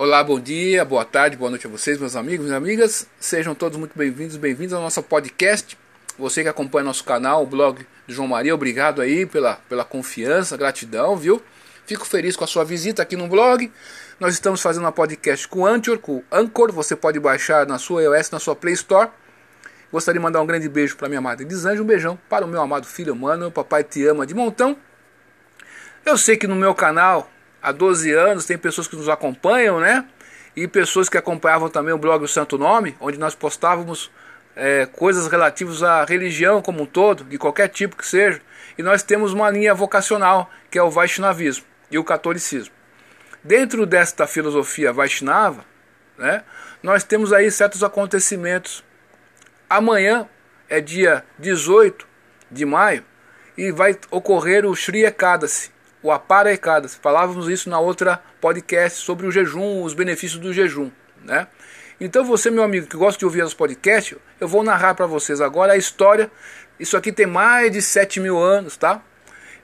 [0.00, 3.08] Olá, bom dia, boa tarde, boa noite a vocês, meus amigos e amigas.
[3.18, 5.76] Sejam todos muito bem-vindos, bem-vindos ao nosso podcast.
[6.16, 10.56] Você que acompanha nosso canal, o blog de João Maria, obrigado aí pela, pela confiança,
[10.56, 11.42] gratidão, viu?
[11.84, 13.72] Fico feliz com a sua visita aqui no blog.
[14.20, 16.70] Nós estamos fazendo uma podcast com Anchor, com Anchor.
[16.70, 19.10] Você pode baixar na sua iOS, na sua Play Store.
[19.90, 22.62] Gostaria de mandar um grande beijo para minha amada Elisângela, um beijão para o meu
[22.62, 24.76] amado filho humano, papai te ama de montão.
[26.06, 27.28] Eu sei que no meu canal
[27.62, 30.04] há 12 anos, tem pessoas que nos acompanham, né?
[30.56, 34.10] E pessoas que acompanhavam também o blog O Santo Nome, onde nós postávamos
[34.56, 38.40] é, coisas relativas à religião como um todo, de qualquer tipo que seja.
[38.76, 42.74] E nós temos uma linha vocacional, que é o Vaishnavismo e o catolicismo.
[43.42, 45.64] Dentro desta filosofia Vaishnava,
[46.16, 46.42] né,
[46.82, 48.84] nós temos aí certos acontecimentos.
[49.70, 50.28] Amanhã
[50.68, 52.06] é dia 18
[52.50, 53.04] de maio
[53.56, 55.70] e vai ocorrer o Sri Ekadasi,
[56.02, 56.94] o aparecadas.
[56.94, 60.90] Falávamos isso na outra podcast sobre o jejum, os benefícios do jejum,
[61.24, 61.46] né?
[62.00, 65.40] Então você, meu amigo, que gosta de ouvir os podcasts, eu vou narrar para vocês
[65.40, 66.30] agora a história.
[66.78, 69.02] Isso aqui tem mais de 7 mil anos, tá?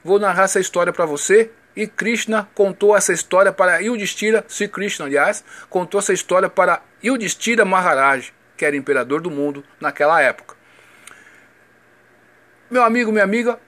[0.02, 1.50] Vou narrar essa história para você.
[1.76, 7.64] E Krishna contou essa história para Yudhishthira, se Krishna, aliás, contou essa história para Yudhishthira
[7.64, 10.54] Maharaj, que era imperador do mundo naquela época.
[12.70, 13.58] Meu amigo, minha amiga,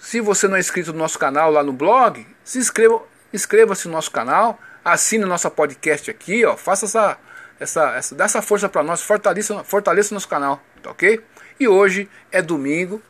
[0.00, 3.02] se você não é inscrito no nosso canal lá no blog, se inscreva,
[3.34, 7.18] inscreva-se no nosso canal, assine o nosso podcast aqui, ó, faça essa,
[7.60, 11.22] essa, essa dá essa força para nós, fortaleça, fortaleça nosso canal, tá ok?
[11.60, 13.02] E hoje é domingo,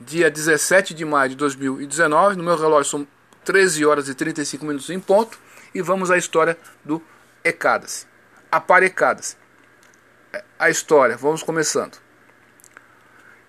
[0.00, 3.06] dia 17 de maio de 2019, no meu relógio são
[3.44, 5.38] 13 horas e 35 minutos em ponto,
[5.74, 7.02] e vamos à história do
[7.44, 8.06] Ecadas,
[8.50, 9.36] Aparecadas.
[10.58, 12.03] A história, vamos começando.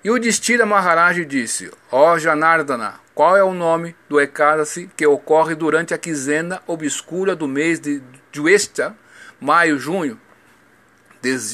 [0.05, 5.07] E o Distira Maharaj disse: Ó oh, Janardana, qual é o nome do Ekadasi que
[5.07, 8.95] ocorre durante a quinzena obscura do mês de Juesta,
[9.41, 10.21] maio, junho?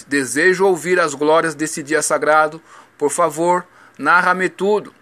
[0.05, 2.61] Desejo ouvir as glórias desse dia sagrado.
[2.97, 3.66] Por favor,
[3.97, 4.94] narra-me tudo.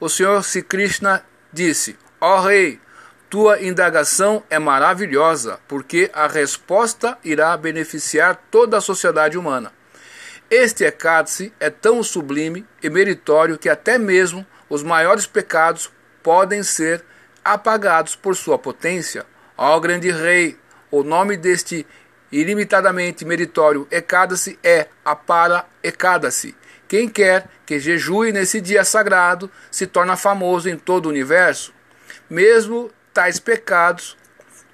[0.00, 1.22] O Senhor Sri Krishna
[1.52, 2.80] disse: Ó oh, rei,
[3.28, 9.76] tua indagação é maravilhosa, porque a resposta irá beneficiar toda a sociedade humana.
[10.50, 15.92] Este Ekadsi é tão sublime e meritório que até mesmo os maiores pecados
[16.22, 17.04] podem ser
[17.44, 19.26] apagados por sua potência.
[19.58, 20.58] Ó grande rei,
[20.90, 21.86] o nome deste
[22.32, 26.56] ilimitadamente meritório Ekadasi é Apara Ekadasi.
[26.88, 31.74] Quem quer que jejue nesse dia sagrado se torna famoso em todo o universo.
[32.30, 34.16] Mesmo tais pecados,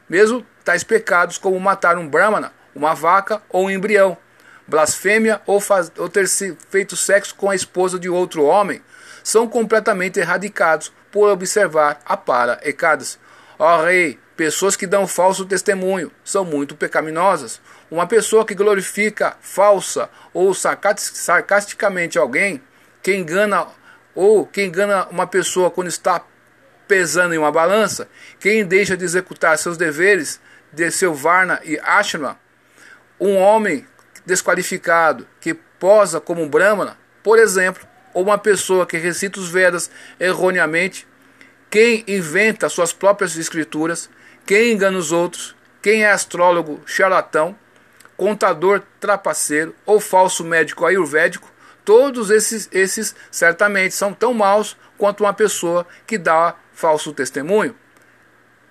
[0.08, 4.16] mesmo tais pecados como matar um brahmana, uma vaca ou um embrião,
[4.66, 6.26] blasfêmia ou, faz, ou ter
[6.69, 8.82] feito sexo com a esposa de outro homem,
[9.22, 13.19] são completamente erradicados por observar a para ecadas.
[13.58, 17.60] Ó rei, pessoas que dão falso testemunho são muito pecaminosas.
[17.91, 22.62] Uma pessoa que glorifica falsa ou sarcasticamente alguém,
[23.03, 23.66] que engana
[24.14, 26.24] ou que engana uma pessoa quando está
[26.86, 28.08] pesando em uma balança,
[28.38, 30.41] quem deixa de executar seus deveres
[30.72, 32.36] de seu varna e ashram,
[33.19, 33.86] um homem
[34.24, 39.90] desqualificado que posa como um brahmana, por exemplo, ou uma pessoa que recita os Vedas
[40.18, 41.06] erroneamente,
[41.68, 44.08] quem inventa suas próprias escrituras,
[44.46, 47.58] quem engana os outros, quem é astrólogo charlatão,
[48.16, 51.52] contador trapaceiro ou falso médico ayurvédico,
[51.84, 57.74] todos esses, esses certamente são tão maus quanto uma pessoa que dá falso testemunho.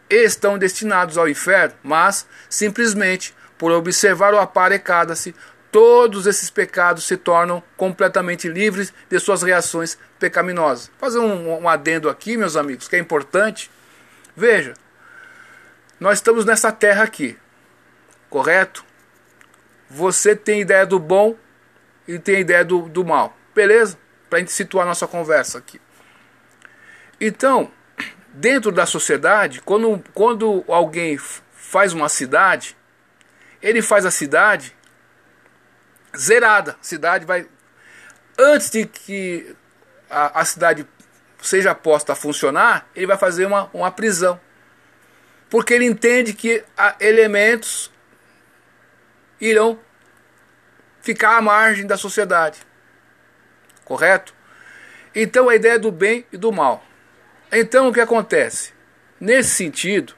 [0.10, 5.34] Estão destinados ao inferno, mas simplesmente por observar o aparecada-se,
[5.72, 10.92] todos esses pecados se tornam completamente livres de suas reações pecaminosas.
[10.98, 13.72] Fazer um, um adendo aqui, meus amigos, que é importante.
[14.36, 14.74] Veja,
[15.98, 17.38] nós estamos nessa terra aqui,
[18.30, 18.84] correto?
[19.90, 21.34] Você tem ideia do bom
[22.06, 23.98] e tem ideia do, do mal, beleza?
[24.30, 25.80] Para a gente situar nossa conversa aqui.
[27.18, 27.72] Então,
[28.34, 32.76] dentro da sociedade, quando, quando alguém faz uma cidade,
[33.64, 34.76] ele faz a cidade
[36.16, 36.78] zerada.
[36.80, 37.48] A cidade vai.
[38.38, 39.56] Antes de que
[40.10, 40.86] a, a cidade
[41.42, 44.40] seja posta a funcionar, ele vai fazer uma, uma prisão.
[45.50, 46.64] Porque ele entende que
[47.00, 47.92] elementos
[49.40, 49.80] irão
[51.02, 52.60] ficar à margem da sociedade.
[53.86, 54.34] Correto?
[55.16, 56.84] Então a ideia é do bem e do mal.
[57.52, 58.74] Então o que acontece?
[59.20, 60.16] Nesse sentido,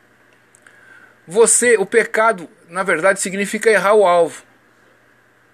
[1.28, 4.44] você, o pecado, na verdade, significa errar o alvo.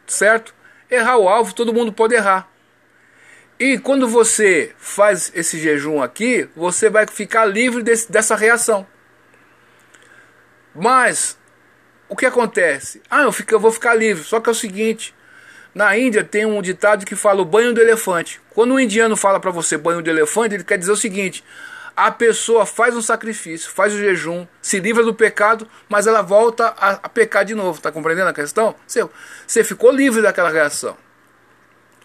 [0.08, 0.54] Certo?
[0.90, 2.50] Errar o alvo, todo mundo pode errar.
[3.60, 8.88] E quando você faz esse jejum aqui, você vai ficar livre desse, dessa reação.
[10.74, 11.38] Mas
[12.10, 13.02] o que acontece?
[13.10, 14.24] Ah, eu, fico, eu vou ficar livre.
[14.24, 15.14] Só que é o seguinte:
[15.76, 18.42] na Índia tem um ditado que fala o banho do elefante.
[18.50, 21.44] Quando um indiano fala para você banho do elefante, ele quer dizer o seguinte:
[21.96, 26.68] a pessoa faz um sacrifício, faz o jejum, se livra do pecado, mas ela volta
[26.78, 27.82] a, pecar de novo.
[27.82, 28.76] Tá compreendendo a questão?
[28.88, 29.08] Você,
[29.46, 30.98] você ficou livre daquela reação.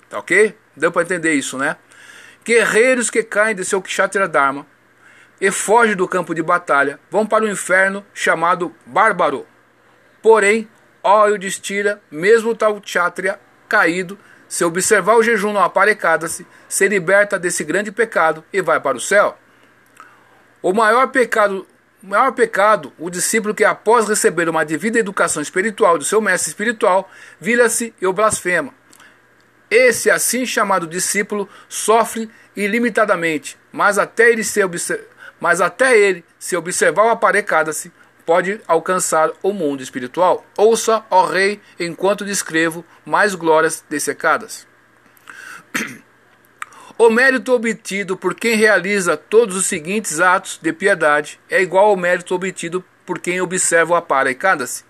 [0.08, 0.56] Tá ok?
[0.76, 1.76] Deu para entender isso, né?
[2.44, 4.66] Guerreiros que caem de seu Kshatriya Dharma
[5.40, 9.46] e fogem do campo de batalha vão para o inferno chamado Bárbaro.
[10.22, 10.68] Porém,
[11.02, 14.18] ó Yudhishthira, mesmo tal Kshatriya caído,
[14.48, 19.00] se observar o jejum não aparecada-se, se liberta desse grande pecado e vai para o
[19.00, 19.36] céu.
[20.66, 21.64] O maior pecado,
[22.02, 26.50] o maior pecado, o discípulo que após receber uma devida educação espiritual do seu mestre
[26.50, 27.08] espiritual,
[27.40, 28.74] vira-se e o blasfema.
[29.70, 34.60] Esse assim chamado discípulo sofre ilimitadamente, mas até ele se,
[35.38, 37.92] mas até ele se observar o aparecada-se,
[38.24, 40.44] pode alcançar o mundo espiritual.
[40.58, 44.66] Ouça, ó rei, enquanto descrevo mais glórias dessecadas.
[46.98, 51.96] O mérito obtido por quem realiza todos os seguintes atos de piedade é igual ao
[51.96, 54.82] mérito obtido por quem observa o aparecada-se.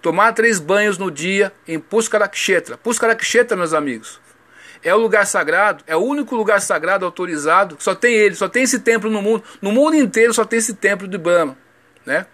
[0.00, 2.78] Tomar três banhos no dia em Puskarakshetra.
[2.78, 4.20] Puskarakshetra, meus amigos,
[4.84, 8.62] é o lugar sagrado, é o único lugar sagrado autorizado, só tem ele, só tem
[8.62, 9.42] esse templo no mundo.
[9.60, 11.58] No mundo inteiro só tem esse templo de Brahma,
[12.06, 12.26] né?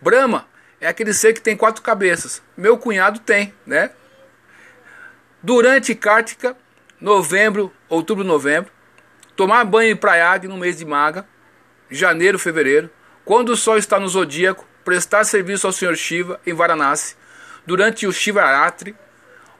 [0.00, 0.46] Brahma
[0.80, 2.40] é aquele ser que tem quatro cabeças.
[2.56, 3.90] Meu cunhado tem, né?
[5.42, 6.56] Durante Kartika,
[7.00, 8.70] novembro, outubro, novembro,
[9.34, 11.26] tomar banho em Prayag no mês de Maga,
[11.90, 12.90] janeiro, fevereiro,
[13.24, 17.16] quando o sol está no zodíaco, prestar serviço ao Senhor Shiva em Varanasi,
[17.66, 18.94] durante o Shivaratri,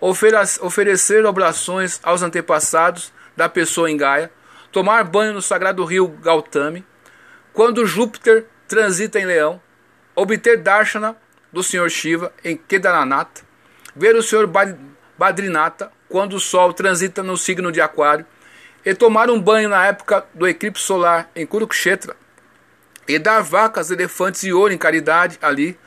[0.01, 4.31] oferecer oblações aos antepassados da pessoa em Gaia,
[4.73, 6.85] tomar banho no sagrado rio Gautami,
[7.53, 9.61] quando Júpiter transita em Leão,
[10.15, 11.17] obter darshana
[11.53, 13.43] do Senhor Shiva em Kedaranath,
[13.95, 14.47] ver o Senhor
[15.21, 18.25] Badrinata quando o Sol transita no signo de Aquário,
[18.83, 22.17] e tomar um banho na época do eclipse solar em Kurukshetra,
[23.07, 25.79] e dar vacas, elefantes e ouro em caridade ali,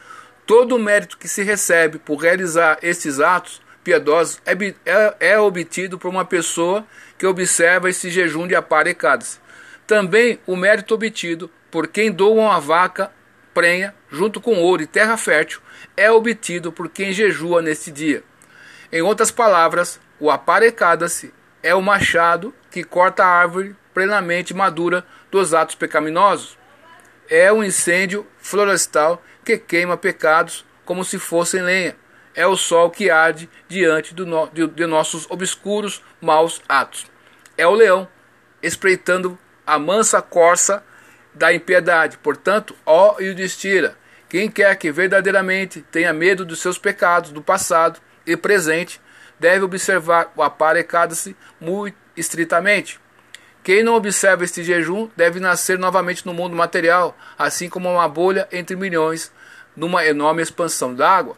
[0.46, 4.54] todo o mérito que se recebe por realizar estes atos piedosos é,
[4.86, 6.86] é, é obtido por uma pessoa
[7.18, 9.42] que observa esse jejum de aparecadas.
[9.88, 13.12] Também o mérito obtido por quem doa uma vaca
[13.52, 15.60] prenha, junto com ouro e terra fértil,
[15.98, 18.24] é obtido por quem jejua neste dia.
[18.94, 25.52] Em outras palavras, o aparecada-se é o machado que corta a árvore plenamente madura dos
[25.52, 26.60] atos pecaminosos.
[27.28, 31.96] É o incêndio florestal que queima pecados como se fossem lenha.
[32.36, 37.08] É o sol que arde diante no, de, de nossos obscuros maus atos.
[37.58, 38.08] É o leão
[38.62, 40.84] espreitando a mansa corça
[41.34, 42.20] da impiedade.
[42.20, 43.98] Portanto, ó Yudhishthira,
[44.30, 49.02] quem quer que verdadeiramente tenha medo dos seus pecados do passado e presente,
[49.40, 53.00] deve observar o aparecado-se muito estritamente.
[53.64, 58.48] Quem não observa este jejum deve nascer novamente no mundo material, assim como uma bolha
[58.52, 59.32] entre milhões
[59.76, 61.38] numa enorme expansão d'água,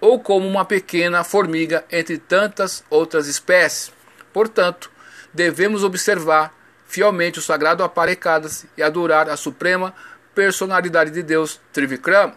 [0.00, 3.92] ou como uma pequena formiga entre tantas outras espécies.
[4.32, 4.90] Portanto,
[5.32, 6.54] devemos observar
[6.86, 9.94] fielmente o sagrado aparecada-se e adorar a suprema
[10.34, 12.32] personalidade de Deus, Trivikram.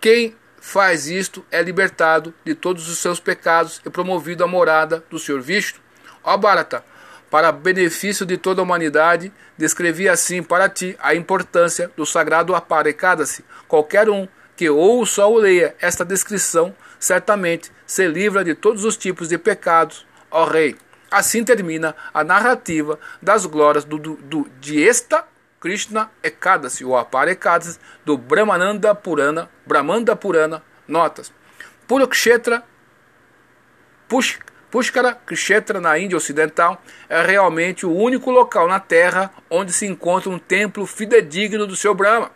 [0.00, 0.34] Quem
[0.66, 5.40] faz isto é libertado de todos os seus pecados e promovido à morada do Senhor
[5.40, 5.78] Vishnu.
[6.24, 6.84] Ó Bharata,
[7.30, 13.44] para benefício de toda a humanidade, descrevi assim para ti a importância do sagrado aparecada-se.
[13.68, 19.28] Qualquer um que ouça ou leia esta descrição, certamente se livra de todos os tipos
[19.28, 20.74] de pecados, ó Rei.
[21.08, 25.24] Assim termina a narrativa das glórias do, do, do de esta
[25.60, 31.32] Krishna Ekadasi, ou Apara Ekadasi, do Brahmananda Purana, Brahmanda Purana, notas.
[31.86, 32.62] Purukshetra,
[34.08, 34.38] Push,
[34.70, 40.30] Pushkara Kshetra na Índia Ocidental é realmente o único local na Terra onde se encontra
[40.30, 42.30] um templo fidedigno do seu Brahma.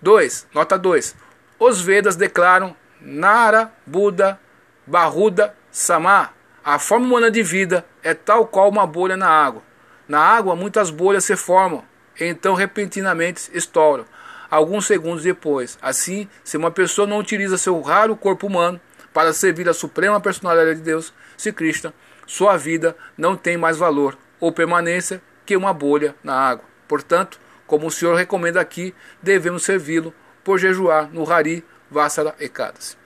[0.00, 0.46] 2.
[0.54, 1.14] Nota 2.
[1.58, 4.40] Os Vedas declaram Nara, Buda,
[4.86, 6.30] Baruda, Sama,
[6.64, 9.62] a forma humana de vida é tal qual uma bolha na água.
[10.08, 11.84] Na água, muitas bolhas se formam,
[12.20, 14.04] então repentinamente estouram,
[14.50, 15.78] alguns segundos depois.
[15.82, 18.80] Assim, se uma pessoa não utiliza seu raro corpo humano
[19.12, 21.92] para servir a suprema personalidade de Deus, se Krishna,
[22.26, 26.64] sua vida não tem mais valor ou permanência que uma bolha na água.
[26.88, 30.12] Portanto, como o Senhor recomenda aqui, devemos servi-lo
[30.44, 32.96] por jejuar no Hari Vassara Ekadasi.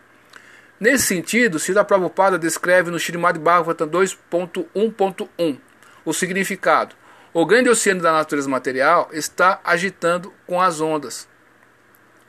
[0.79, 5.59] Nesse sentido, Srila Prabhupada descreve no Srimad Bhagavatam 2.1.1
[6.05, 6.95] o significado.
[7.33, 11.29] O grande oceano da natureza material está agitando com as ondas,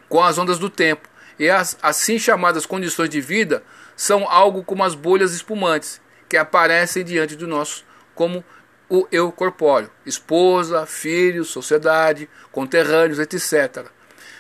[0.08, 3.64] com as ondas do tempo, E as assim chamadas condições de vida
[3.96, 8.44] são algo como as bolhas espumantes que aparecem diante de nós como
[8.88, 13.88] o eu corpóreo, esposa, filhos, sociedade, conterrâneos, etc.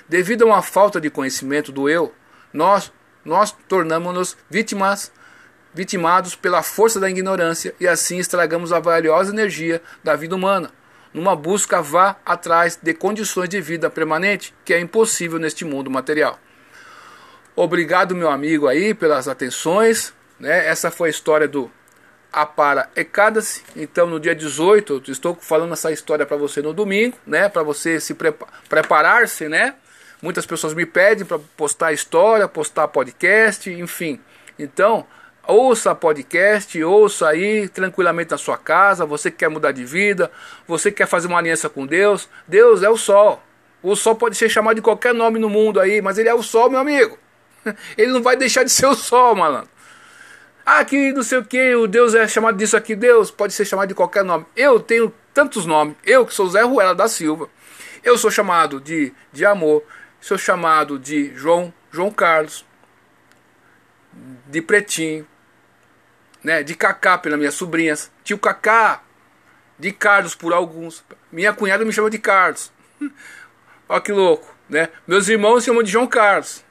[0.07, 2.13] Devido a uma falta de conhecimento do eu,
[2.53, 2.91] nós
[3.25, 5.11] nós tornamos-nos vítimas
[5.73, 10.71] vitimados pela força da ignorância e assim estragamos a valiosa energia da vida humana.
[11.13, 16.39] Numa busca vá atrás de condições de vida permanente que é impossível neste mundo material.
[17.55, 20.13] Obrigado, meu amigo, aí pelas atenções.
[20.39, 20.67] Né?
[20.67, 21.69] Essa foi a história do
[22.31, 23.61] Apara Ecadasi.
[23.75, 27.49] Então, no dia 18, eu estou falando essa história para você no domingo, né?
[27.49, 29.75] Para você se prepa preparar-se, né?
[30.21, 34.19] Muitas pessoas me pedem para postar história, postar podcast, enfim.
[34.57, 35.05] Então,
[35.47, 39.05] ouça podcast, ouça aí tranquilamente na sua casa.
[39.05, 40.31] Você que quer mudar de vida,
[40.67, 42.29] você que quer fazer uma aliança com Deus.
[42.47, 43.41] Deus é o sol.
[43.83, 46.43] O sol pode ser chamado de qualquer nome no mundo aí, mas ele é o
[46.43, 47.17] sol, meu amigo.
[47.97, 49.69] Ele não vai deixar de ser o sol, malandro.
[50.65, 52.95] Ah, que não sei o que, o Deus é chamado disso aqui.
[52.95, 54.45] Deus pode ser chamado de qualquer nome.
[54.55, 55.95] Eu tenho tantos nomes.
[56.03, 57.49] Eu que sou Zé Ruela da Silva.
[58.03, 59.83] Eu sou chamado de, de amor.
[60.19, 62.65] Sou chamado de João, João Carlos.
[64.51, 65.27] De Pretinho.
[66.43, 68.11] Né, de Cacá pelas minhas sobrinhas.
[68.23, 69.01] Tio Cacá.
[69.79, 71.03] De Carlos por alguns.
[71.31, 72.71] Minha cunhada me chama de Carlos.
[73.89, 74.55] Olha que louco.
[74.69, 74.89] Né?
[75.07, 76.63] Meus irmãos me chamam de João Carlos.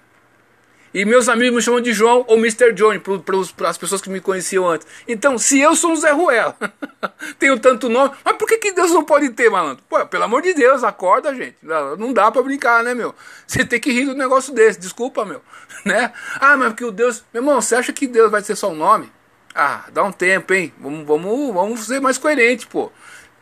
[0.93, 2.73] E meus amigos me chamam de João ou Mr.
[2.73, 4.87] Johnny, para as pessoas que me conheciam antes.
[5.07, 6.57] Então, se eu sou um Zé Ruela,
[7.39, 9.85] tenho tanto nome, mas por que, que Deus não pode ter, malandro?
[9.89, 11.57] Pô, pelo amor de Deus, acorda, gente.
[11.97, 13.15] Não dá para brincar, né, meu?
[13.47, 15.41] Você tem que rir do negócio desse, desculpa, meu.
[15.83, 16.13] Né?
[16.39, 17.25] Ah, mas porque o Deus.
[17.33, 19.11] Meu irmão, você acha que Deus vai ser só um nome?
[19.55, 20.75] Ah, dá um tempo, hein?
[20.79, 22.93] Vamos, vamos, vamos ser mais coerente, pô.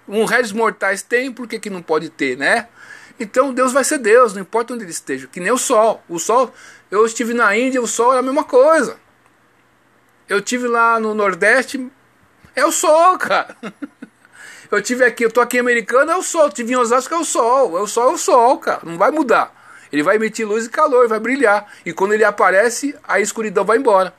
[0.07, 2.69] Um réis mortais tem, por que, que não pode ter, né?
[3.18, 5.26] Então Deus vai ser Deus, não importa onde ele esteja.
[5.26, 6.02] Que nem o sol.
[6.08, 6.52] O sol,
[6.90, 8.96] eu estive na Índia, o sol é a mesma coisa.
[10.28, 11.90] Eu estive lá no Nordeste,
[12.54, 13.56] é o sol, cara.
[14.70, 16.50] Eu tive aqui, eu tô aqui em é o sol.
[16.50, 17.78] Tive em Osasco, é o sol.
[17.78, 18.80] É o sol, é o sol, cara.
[18.84, 19.50] Não vai mudar.
[19.90, 21.72] Ele vai emitir luz e calor, vai brilhar.
[21.87, 24.12] E quando ele aparece, a escuridão vai embora.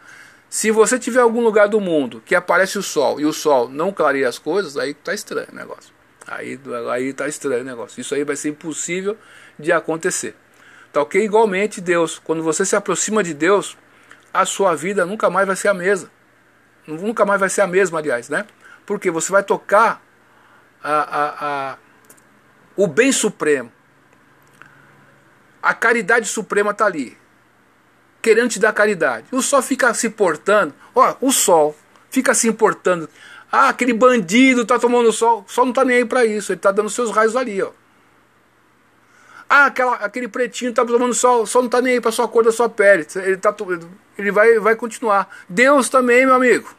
[0.49, 3.91] Se você tiver algum lugar do mundo que aparece o sol e o sol não
[3.91, 5.93] clareia as coisas, aí tá estranho o negócio.
[6.29, 6.59] Aí,
[6.91, 7.99] aí tá estranho o negócio.
[7.99, 9.17] Isso aí vai ser impossível
[9.57, 10.35] de acontecer.
[10.93, 11.23] Tá ok?
[11.23, 13.75] Igualmente, Deus, quando você se aproxima de Deus,
[14.31, 16.09] a sua vida nunca mais vai ser a mesma.
[16.85, 18.45] Nunca mais vai ser a mesma, aliás, né?
[18.85, 20.01] Porque você vai tocar
[20.83, 21.77] a, a, a,
[22.75, 23.71] o bem supremo.
[25.61, 27.17] A caridade suprema está ali.
[28.21, 29.27] Querendo te dar caridade.
[29.31, 30.73] O sol fica se portando.
[30.93, 31.75] Ó, o sol
[32.09, 33.09] fica se importando.
[33.51, 35.43] Ah, aquele bandido tá tomando sol.
[35.47, 36.51] Sol não tá nem aí para isso.
[36.51, 37.71] Ele tá dando seus raios ali, ó.
[39.49, 41.47] Ah, aquela, aquele pretinho tá tomando sol.
[41.47, 43.07] Sol não tá nem aí para sua cor da sua pele.
[43.15, 43.55] Ele, tá,
[44.17, 45.27] ele vai, vai continuar.
[45.49, 46.75] Deus também, meu amigo.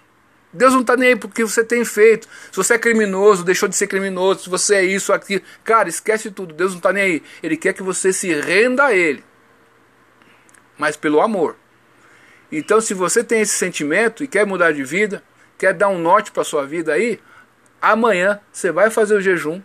[0.53, 2.29] Deus não tá nem aí porque você tem feito.
[2.51, 4.45] Se você é criminoso, deixou de ser criminoso.
[4.45, 5.43] Se você é isso, aqui.
[5.65, 6.55] Cara, esquece tudo.
[6.55, 7.23] Deus não tá nem aí.
[7.43, 9.25] Ele quer que você se renda a Ele.
[10.79, 11.57] Mas pelo amor.
[12.53, 15.23] Então, se você tem esse sentimento e quer mudar de vida,
[15.61, 17.21] quer dar um norte para sua vida aí,
[17.83, 19.61] amanhã você vai fazer o jejum,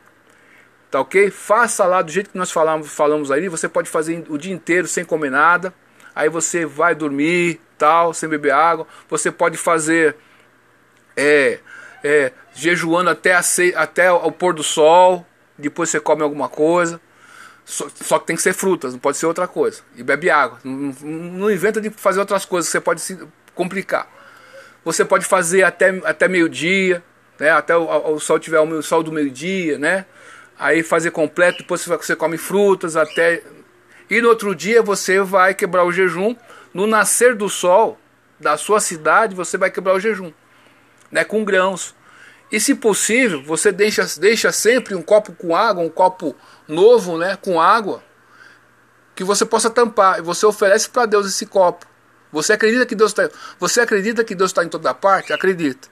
[0.92, 1.32] tá ok?
[1.32, 4.90] Faça lá do jeito que nós falamos, falamos aí, você pode fazer o dia inteiro
[4.90, 5.74] sem comer nada,
[6.14, 10.18] aí você vai dormir, tal, sem beber água, você pode fazer
[11.16, 11.60] é,
[12.04, 13.42] é, jejuando até, a,
[13.78, 15.26] até o pôr do sol,
[15.58, 17.00] depois você come alguma coisa,
[17.64, 20.60] só, só, que tem que ser frutas, não pode ser outra coisa, e bebe água,
[20.62, 23.18] não, não inventa de fazer outras coisas, você pode se
[23.54, 24.14] complicar.
[24.86, 27.04] Você pode fazer até, até meio-dia,
[27.40, 27.50] né?
[27.50, 30.06] até o, o, sol tiver o sol do meio-dia, né?
[30.58, 33.42] Aí fazer completo, depois você come frutas até.
[34.10, 36.36] E no outro dia você vai quebrar o jejum.
[36.72, 38.00] No nascer do sol
[38.40, 40.32] da sua cidade, você vai quebrar o jejum.
[41.12, 41.24] Né?
[41.24, 41.96] Com grãos.
[42.52, 46.36] E se possível, você deixa, deixa sempre um copo com água, um copo
[46.68, 48.04] novo, né, com água,
[49.16, 50.20] que você possa tampar.
[50.20, 51.88] E você oferece para Deus esse copo.
[52.36, 53.30] Você acredita que Deus está?
[53.58, 55.32] Você acredita que Deus está em toda parte?
[55.32, 55.88] Acredita.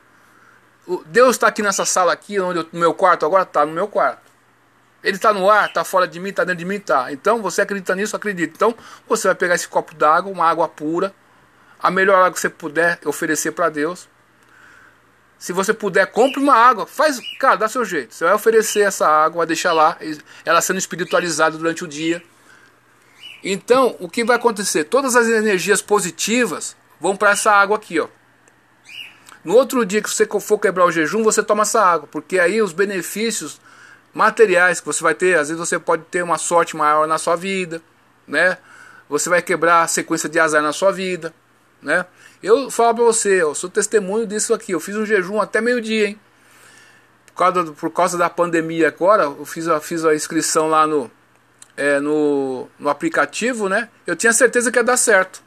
[1.06, 3.88] Deus está aqui nessa sala aqui, onde eu, no meu quarto agora está no meu
[3.88, 4.30] quarto.
[5.02, 7.14] Ele está no ar, está fora de mim, está dentro de mim, está.
[7.14, 8.54] Então você acredita nisso, acredita.
[8.58, 8.76] Então
[9.08, 11.16] você vai pegar esse copo d'água, uma água pura,
[11.80, 14.10] a melhor água que você puder oferecer para Deus.
[15.40, 16.86] Se você puder, compre uma água.
[16.86, 18.14] Faz, cara, dá seu jeito.
[18.14, 19.98] Você vai oferecer essa água, vai deixar lá,
[20.44, 22.22] ela sendo espiritualizada durante o dia.
[23.44, 24.86] Então, o que vai acontecer?
[24.86, 28.08] Todas as energias positivas vão para essa água aqui, ó.
[29.44, 32.62] No outro dia que você for quebrar o jejum, você toma essa água, porque aí
[32.62, 33.60] os benefícios
[34.14, 37.36] materiais que você vai ter, às vezes você pode ter uma sorte maior na sua
[37.36, 37.82] vida,
[38.26, 38.58] né?
[39.14, 41.34] você vai quebrar a sequência de azar na sua vida,
[41.82, 42.06] né?
[42.42, 44.72] Eu falo para você, eu sou testemunho disso aqui.
[44.72, 46.20] Eu fiz um jejum até meio-dia, hein?
[47.28, 51.10] Por causa, por causa da pandemia agora, eu fiz a, fiz a inscrição lá no,
[51.76, 53.90] é, no, no aplicativo, né?
[54.06, 55.42] Eu tinha certeza que ia dar certo.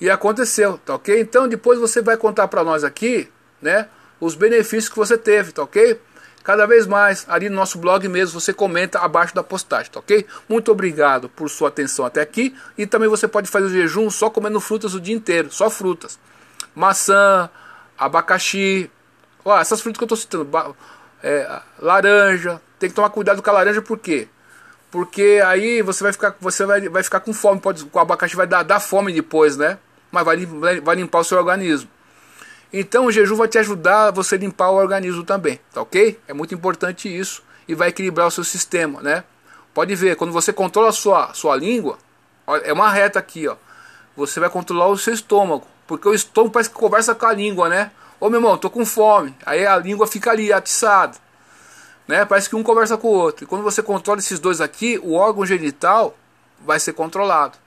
[0.00, 1.20] E aconteceu, tá ok?
[1.20, 3.88] Então depois você vai contar para nós aqui, né?
[4.20, 6.00] Os benefícios que você teve, tá ok?
[6.42, 10.26] Cada vez mais, ali no nosso blog mesmo, você comenta abaixo da postagem, tá ok?
[10.48, 12.54] Muito obrigado por sua atenção até aqui.
[12.76, 16.18] E também você pode fazer o jejum só comendo frutas o dia inteiro, só frutas.
[16.74, 17.48] Maçã,
[17.96, 18.90] abacaxi,
[19.44, 20.48] ó, essas frutas que eu estou citando,
[21.22, 22.60] é, laranja.
[22.78, 24.28] Tem que tomar cuidado com a laranja, por quê?
[24.92, 28.46] Porque aí você vai ficar, você vai, vai ficar com fome, pode, o abacaxi vai
[28.46, 29.78] dar, dar fome depois, né?
[30.10, 30.36] Mas vai,
[30.82, 31.88] vai limpar o seu organismo.
[32.70, 36.20] Então o jejum vai te ajudar a você limpar o organismo também, tá ok?
[36.28, 39.24] É muito importante isso e vai equilibrar o seu sistema, né?
[39.72, 41.96] Pode ver, quando você controla a sua, sua língua,
[42.62, 43.56] é uma reta aqui, ó.
[44.14, 47.70] Você vai controlar o seu estômago, porque o estômago parece que conversa com a língua,
[47.70, 47.90] né?
[48.20, 49.34] Ô meu irmão, tô com fome.
[49.46, 51.16] Aí a língua fica ali atiçada,
[52.06, 52.24] né?
[52.24, 53.44] Parece que um conversa com o outro.
[53.44, 56.16] E quando você controla esses dois aqui, o órgão genital
[56.60, 57.58] vai ser controlado.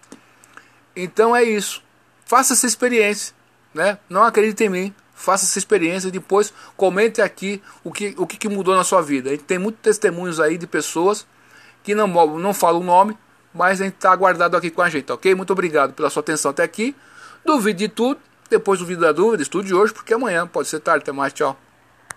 [0.95, 1.83] Então é isso.
[2.25, 3.35] Faça essa experiência
[3.75, 3.97] né?
[4.09, 8.47] Não acredite em mim, faça essa experiência e depois comente aqui o que, o que
[8.47, 9.29] mudou na sua vida.
[9.29, 11.27] A gente tem muitos testemunhos aí de pessoas
[11.83, 13.17] que não, não falam o nome,
[13.53, 15.35] mas a gente está aguardado aqui com a gente, ok?
[15.35, 16.95] Muito obrigado pela sua atenção até aqui.
[17.43, 21.03] Duvide de tudo, depois duvide da dúvida, estude hoje, porque amanhã pode ser tarde.
[21.03, 21.64] Até mais, tchau.